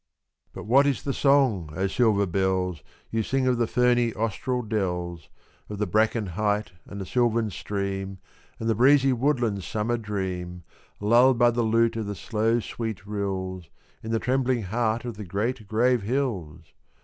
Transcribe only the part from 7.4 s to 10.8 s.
stream, And the breezy woodland's summer dream,